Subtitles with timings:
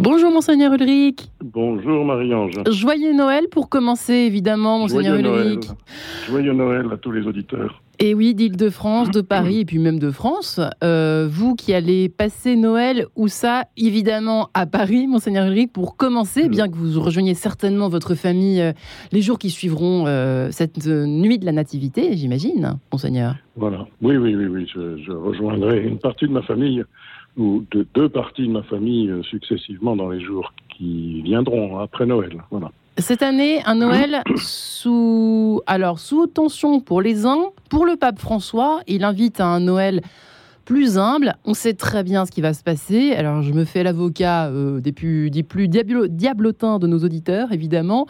[0.00, 1.28] Bonjour Monseigneur Ulrich.
[1.42, 2.52] Bonjour Marie-Ange.
[2.70, 5.68] Joyeux Noël pour commencer évidemment Monseigneur Ulrich.
[6.28, 7.82] Joyeux Noël à tous les auditeurs.
[8.00, 10.60] Et oui, d'Île-de-France, de Paris et puis même de France.
[10.84, 16.48] Euh, vous qui allez passer Noël, où ça Évidemment à Paris, Monseigneur Ulrich, pour commencer,
[16.48, 18.72] bien que vous rejoigniez certainement votre famille euh,
[19.10, 23.34] les jours qui suivront euh, cette nuit de la Nativité, j'imagine, Monseigneur.
[23.56, 23.88] Voilà.
[24.00, 24.70] Oui, oui, oui, oui.
[24.72, 26.84] Je, je, rejoindrai une partie de ma famille,
[27.38, 32.42] ou de deux parties de ma famille successivement dans les jours qui viendront après Noël.
[32.50, 32.70] Voilà.
[32.98, 37.50] Cette année, un Noël sous, alors, sous tension pour les uns.
[37.70, 40.02] Pour le pape François, il invite à un Noël
[40.68, 41.34] plus humble.
[41.46, 43.12] On sait très bien ce qui va se passer.
[43.12, 45.42] Alors, je me fais l'avocat euh, des plus, des
[46.10, 48.06] diablotins de nos auditeurs, évidemment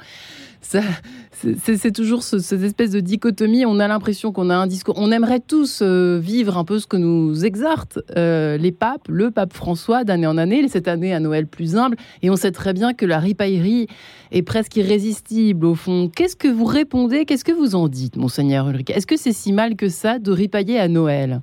[0.60, 3.64] c'est toujours cette espèce de dichotomie.
[3.64, 4.94] On a l'impression qu'on a un discours.
[4.98, 9.30] On aimerait tous euh, vivre un peu ce que nous exhortent euh, les papes, le
[9.30, 11.96] pape François d'année en année, cette année à Noël plus humble.
[12.22, 13.86] Et on sait très bien que la ripaillerie
[14.32, 16.10] est presque irrésistible au fond.
[16.14, 17.24] Qu'est-ce que vous répondez?
[17.24, 18.90] Qu'est-ce que vous en dites, monseigneur Ulrich?
[18.90, 21.40] Est-ce que c'est si mal que ça de ripailler à Noël?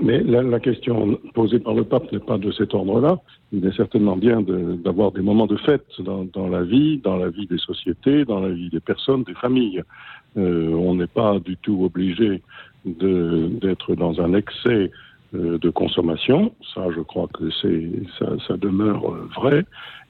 [0.00, 3.18] Mais la, question posée par le pape n'est pas de cet ordre-là.
[3.52, 7.46] Il est certainement bien d'avoir des moments de fête dans, la vie, dans la vie
[7.46, 9.82] des sociétés, dans la vie des personnes, des familles.
[10.36, 12.42] Euh, on n'est pas du tout obligé
[12.84, 14.90] d'être dans un excès
[15.34, 16.52] euh, de consommation.
[16.74, 19.02] Ça, je crois que ça, ça demeure
[19.36, 19.64] vrai.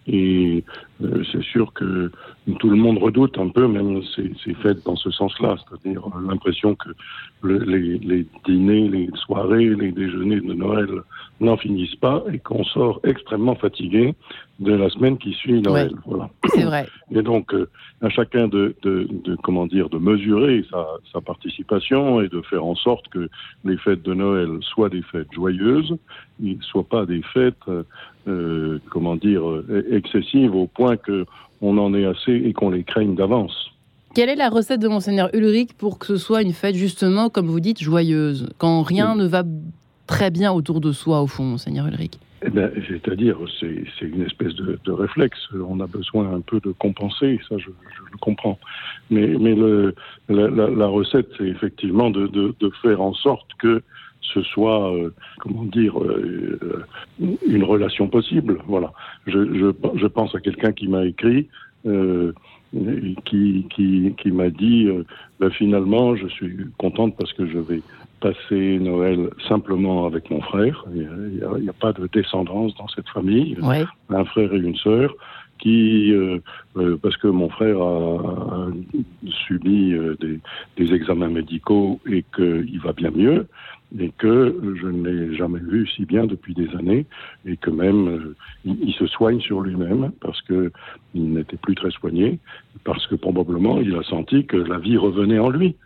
[0.06, 0.64] Et
[1.02, 2.10] euh, c'est sûr que
[2.58, 6.90] tout le monde redoute un peu même ces, fêtes dans ce sens-là, c'est-à-dire l'impression que
[7.42, 10.88] les, les, dîners, les soirées, les déjeuners de Noël
[11.40, 14.14] n'en finissent pas et qu'on sort extrêmement fatigué
[14.60, 15.92] de la semaine qui suit Noël.
[16.06, 16.30] Voilà.
[16.54, 16.86] C'est vrai.
[17.10, 17.68] Et donc, euh,
[18.02, 22.64] à chacun de, de, de, comment dire, de mesurer sa, sa, participation et de faire
[22.64, 23.28] en sorte que
[23.64, 25.96] les fêtes de Noël soient des fêtes joyeuses,
[26.38, 27.68] ne soient pas des fêtes,
[28.26, 29.42] euh, comment dire,
[29.90, 31.26] excessives au point que
[31.60, 33.70] on en est assez et qu'on les craigne d'avance.
[34.14, 37.46] Quelle est la recette de Monseigneur Ulrich pour que ce soit une fête justement, comme
[37.46, 39.42] vous dites, joyeuse, quand rien ne va
[40.06, 42.18] très bien autour de soi, au fond, Monseigneur Ulrich?
[42.46, 45.38] Eh ben, C'est-à-dire, c'est une espèce de, réflexe.
[45.54, 48.58] On a besoin un peu de compenser, ça je, le comprends.
[49.10, 49.94] Mais, mais le,
[50.28, 53.82] la, recette, c'est effectivement de, de, faire en sorte que
[54.32, 56.84] ce soit, euh, comment dire, euh,
[57.46, 58.58] une relation possible.
[58.66, 58.92] Voilà.
[59.26, 61.48] Je, je, je pense à quelqu'un qui m'a écrit.
[61.86, 62.32] Euh,
[63.24, 65.04] qui, qui, qui m'a dit euh,
[65.38, 67.82] ben, finalement je suis contente parce que je vais
[68.20, 70.84] passer Noël simplement avec mon frère.
[70.94, 71.02] Il
[71.34, 73.56] n'y a, a, pas de descendance dans cette famille.
[73.62, 73.84] Ouais.
[74.10, 75.14] Un frère et une sœur
[75.58, 76.38] qui, euh,
[76.76, 78.66] euh, parce que mon frère a, a
[79.46, 80.40] subi des,
[80.76, 83.46] des, examens médicaux et qu'il va bien mieux,
[83.98, 87.06] et que je ne l'ai jamais vu si bien depuis des années,
[87.46, 90.72] et que même euh, il, il, se soigne sur lui-même parce que
[91.14, 92.38] il n'était plus très soigné,
[92.84, 95.76] parce que probablement il a senti que la vie revenait en lui.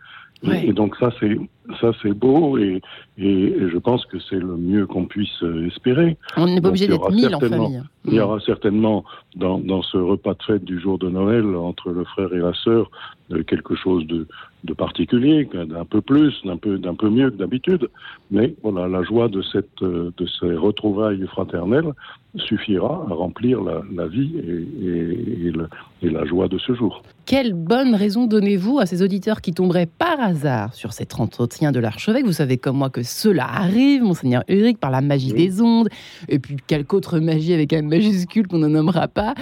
[0.43, 1.37] Et, donc ça c'est
[1.79, 2.81] ça c'est beau et,
[3.17, 6.15] je pense que c'est le mieux qu'on puisse euh, espérer.
[6.37, 7.81] On n'est pas obligé d'être mille en famille.
[8.05, 9.03] Il y aura certainement
[9.35, 12.53] dans, dans ce repas de fête du jour de Noël entre le frère et la
[12.53, 12.89] sœur
[13.31, 14.25] euh, quelque chose de,
[14.63, 17.87] de particulier, d'un peu plus, d'un peu, d'un peu mieux que d'habitude.
[18.31, 21.93] Mais voilà, la joie de cette, euh, de ces retrouvailles fraternelles
[22.35, 25.67] suffira à remplir la, la vie et, et, et, le,
[26.01, 27.03] et, la joie de ce jour.
[27.25, 31.13] Quelle bonne raison donnez-vous à ces auditeurs qui tomberaient par hasard sur cet
[31.59, 35.47] de l'archevêque Vous savez comme moi que cela arrive, monseigneur Ulrich, par la magie oui.
[35.47, 35.89] des ondes,
[36.27, 39.33] et puis quelque autre magie avec un majuscule qu'on ne nommera pas.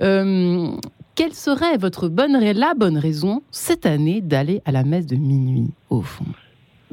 [0.00, 0.68] Euh,
[1.14, 5.70] quelle serait votre bonne, la bonne raison cette année d'aller à la messe de minuit,
[5.88, 6.24] au fond?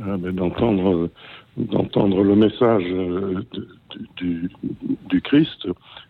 [0.02, 1.10] Ah, D'entendre
[1.58, 3.44] d'entendre le message euh,
[4.16, 4.50] du,
[5.10, 5.68] du, Christ,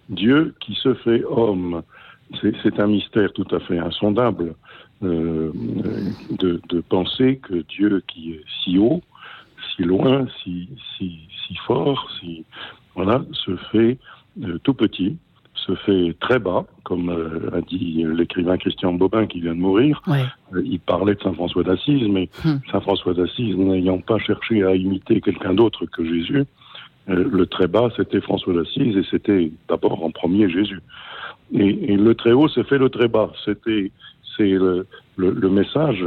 [0.09, 1.83] Dieu qui se fait homme.
[2.41, 4.55] C'est un mystère tout à fait insondable
[5.03, 5.51] euh,
[6.31, 9.03] de, de, penser que Dieu qui est si haut,
[9.75, 12.43] si loin, si, si, si fort, si
[12.95, 13.99] voilà, se fait
[14.43, 15.17] euh, tout petit,
[15.53, 20.01] se fait très bas, comme euh, a dit l'écrivain Christian Bobin qui vient de mourir.
[20.07, 20.23] Ouais.
[20.63, 22.59] Il parlait de Saint François d'Assise, mais hum.
[22.71, 26.45] Saint François d'Assise n'ayant pas cherché à imiter quelqu'un d'autre que Jésus,
[27.05, 30.81] le très bas c'était François d'Assise et c'était d'abord en premier Jésus.
[31.53, 33.31] Et, et, le très haut s'est fait le très bas.
[33.45, 33.91] C'était
[34.37, 34.85] c'est le,
[35.49, 36.05] message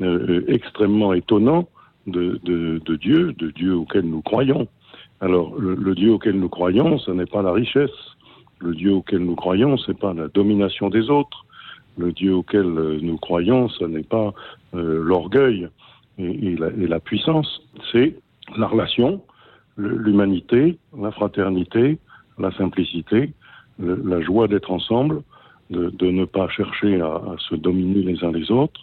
[0.00, 1.68] euh, extrêmement étonnant
[2.06, 2.38] de,
[2.96, 4.68] Dieu, de Dieu auquel nous croyons.
[5.20, 7.90] Alors le, Dieu auquel nous croyons, ce n'est pas la richesse,
[8.60, 11.44] le Dieu auquel nous croyons, ce n'est pas la domination des autres.
[11.98, 14.32] Le Dieu auquel euh, nous croyons, ce n'est pas
[14.74, 15.68] euh, l'orgueil
[16.18, 18.14] et, la puissance, c'est
[18.56, 19.22] la relation,
[19.76, 21.98] l'humanité, la fraternité,
[22.38, 23.32] la simplicité,
[23.78, 25.22] la joie d'être ensemble,
[25.72, 28.80] de, ne pas chercher à, se dominer les uns les autres,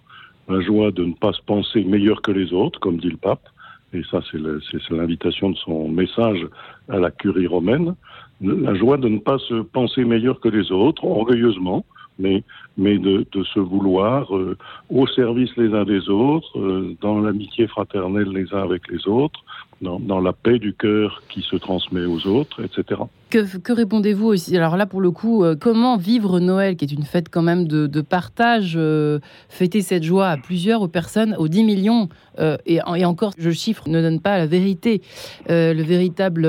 [0.47, 3.47] la joie de ne pas se penser meilleur que les autres, comme dit le pape,
[3.93, 6.45] et ça c'est l'invitation de son message
[6.89, 7.95] à la curie romaine,
[8.41, 11.85] la joie de ne pas se penser meilleur que les autres, orgueilleusement,
[12.19, 12.43] mais,
[12.79, 14.57] mais de, se vouloir euh,
[14.89, 19.43] au service les uns des autres, euh, dans l'amitié fraternelle les uns avec les autres,
[19.81, 23.01] dans, la paix du cœur qui se transmet aux autres, etc.
[23.29, 24.57] Que, répondez-vous aussi?
[24.57, 27.67] Alors là, pour le coup, euh, comment vivre Noël, qui est une fête quand même
[27.67, 32.09] de, partage, euh, fêter cette joie à plusieurs, aux personnes, aux 10 millions,
[32.39, 35.01] euh, et, encore, je chiffre ne donne pas la vérité,
[35.47, 36.47] le véritable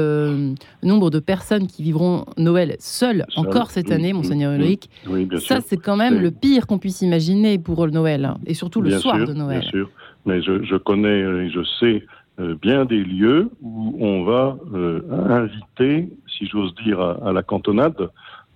[0.82, 4.84] nombre de personnes qui vivront Noël seules, encore cette année, Monseigneur Ulrich?
[5.06, 8.54] Oui, bien Ça, c'est quand même le pire qu'on puisse imaginer pour Noël, hein, et
[8.54, 9.60] surtout le soir de Noël.
[9.60, 9.90] Bien sûr,
[10.26, 12.04] mais je, je connais et je sais
[12.40, 18.08] euh, bien des lieux où on va euh, inviter, si j'ose dire, à, la cantonade,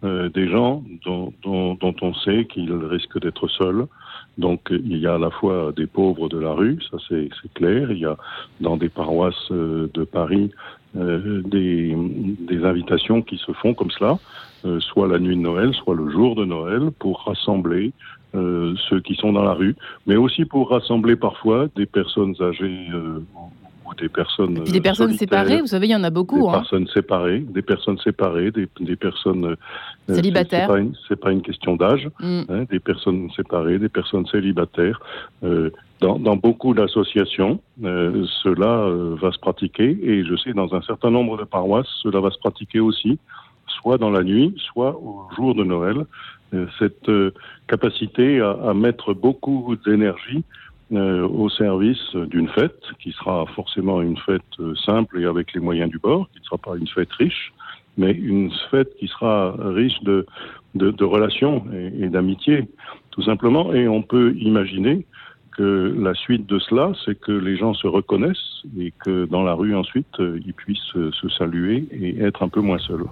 [0.05, 3.87] euh, des gens dont, on sait qu'ils risquent d'être seuls.
[4.38, 7.93] Donc il y a à la fois des pauvres de la rue, ça c'est clair.
[7.93, 8.16] Il y a
[8.61, 10.50] dans des paroisses de Paris
[10.94, 11.94] des,
[12.64, 14.19] invitations qui se font comme cela,
[14.81, 17.93] soit la nuit de Noël, soit le jour de Noël, pour rassembler
[18.32, 19.76] ceux qui sont dans la rue,
[20.06, 22.88] mais aussi pour rassembler parfois des personnes âgées
[23.99, 24.55] des personnes.
[24.64, 26.40] des personnes séparées, vous savez, il y en a beaucoup.
[26.40, 26.52] Des hein.
[26.52, 30.70] personnes séparées, des personnes séparées, des, personnes euh, célibataires.
[31.08, 32.08] C'est pas, pas, une question d'âge.
[32.20, 32.43] Mm.
[32.49, 35.00] Hein, des personnes séparées, des personnes célibataires.
[35.43, 35.70] Euh,
[36.00, 38.88] dans, dans, beaucoup d'associations, euh, cela
[39.20, 42.38] va se pratiquer, et je sais dans un certain nombre de paroisses, cela va se
[42.38, 43.19] pratiquer aussi,
[43.81, 46.06] soit dans la nuit, soit au jour de Noël.
[46.79, 47.11] cette
[47.67, 50.44] capacité à, mettre beaucoup d'énergie
[50.93, 55.61] euh, au service d'une fête qui sera forcément une fête euh, simple et avec les
[55.61, 57.55] moyens du bord, qui ne sera pas une fête riche,
[57.97, 60.26] mais une fête qui sera riche de
[61.05, 62.69] relations et, et d'amitié,
[63.12, 63.73] tout simplement.
[63.73, 65.06] Et on peut imaginer
[65.56, 69.55] que la suite de cela, c'est que les gens se reconnaissent et que dans la
[69.55, 73.05] rue ensuite, euh, ils puissent se saluer et être un peu moins seuls.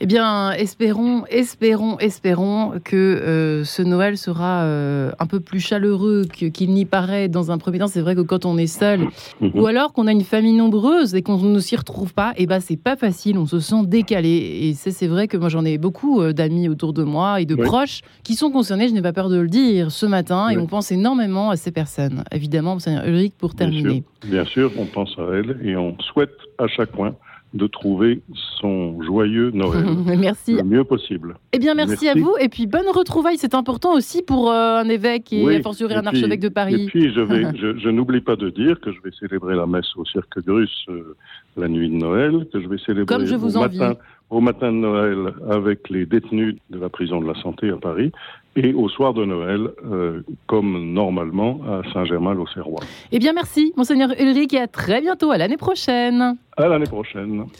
[0.00, 6.24] Eh bien, espérons, espérons, espérons que euh, ce Noël sera euh, un peu plus chaleureux
[6.24, 7.86] qu'il n'y paraît dans un premier temps.
[7.86, 9.00] C'est vrai que quand on est seul,
[9.40, 9.52] mhm.
[9.54, 12.60] ou alors qu'on a une famille nombreuse et qu'on ne s'y retrouve pas, eh ben
[12.60, 13.38] c'est pas facile.
[13.38, 14.28] On se sent décalé.
[14.28, 18.02] Et c'est vrai que moi j'en ai beaucoup d'amis autour de moi et de proches
[18.22, 18.88] qui sont concernés.
[18.88, 21.70] Je n'ai pas peur de le dire ce matin et on pense énormément à ces
[21.70, 21.85] personnes
[22.32, 24.04] Évidemment, Ulrich, pour terminer.
[24.26, 27.14] Bien sûr, on pense à elle et on souhaite à chaque point
[27.54, 28.20] de trouver
[28.60, 29.86] son joyeux Noël
[30.18, 30.54] merci.
[30.54, 31.36] le mieux possible.
[31.52, 32.34] Eh bien, merci, à vous.
[32.40, 33.38] Et puis, bonne retrouvaille.
[33.38, 35.62] C'est important aussi pour euh, un évêque et oui.
[35.64, 36.84] un archevêque de Paris.
[36.84, 37.44] Et puis, je, vais,
[37.78, 40.86] je, n'oublie pas de dire que je vais célébrer la messe au Cirque de Russe
[40.88, 41.16] euh,
[41.56, 43.94] la nuit de Noël, que je vais célébrer Comme je vous au, matin,
[44.30, 48.12] au matin de Noël avec les détenus de la prison de la Santé à Paris
[48.56, 52.80] et au soir de Noël, euh, comme normalement à Saint-Germain-l'Auxerrois.
[53.12, 56.36] Eh bien, merci, Monseigneur Ulrich, et à très bientôt, à l'année prochaine.
[56.56, 57.44] À l'année prochaine.